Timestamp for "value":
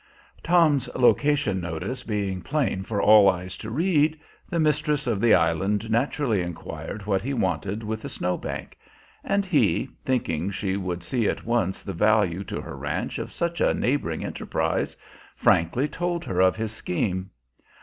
11.93-12.43